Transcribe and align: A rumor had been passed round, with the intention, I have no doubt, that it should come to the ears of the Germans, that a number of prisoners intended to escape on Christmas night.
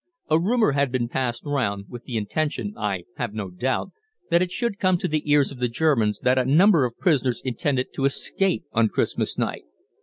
A 0.31 0.39
rumor 0.41 0.71
had 0.71 0.91
been 0.91 1.07
passed 1.07 1.43
round, 1.45 1.85
with 1.87 2.05
the 2.05 2.17
intention, 2.17 2.73
I 2.75 3.03
have 3.17 3.35
no 3.35 3.51
doubt, 3.51 3.91
that 4.31 4.41
it 4.41 4.51
should 4.51 4.79
come 4.79 4.97
to 4.97 5.07
the 5.07 5.31
ears 5.31 5.51
of 5.51 5.59
the 5.59 5.69
Germans, 5.69 6.19
that 6.23 6.39
a 6.39 6.45
number 6.45 6.85
of 6.85 6.97
prisoners 6.97 7.39
intended 7.45 7.93
to 7.93 8.05
escape 8.05 8.65
on 8.71 8.87
Christmas 8.89 9.37
night. 9.37 9.65